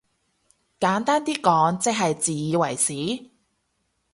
[0.79, 3.29] 簡單啲講即係自以為是？